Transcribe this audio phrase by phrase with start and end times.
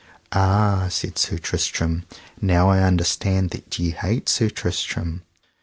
[0.31, 2.07] Ah, said Sir Tristram,
[2.41, 5.21] now I understand that ye hate Sir Tristram.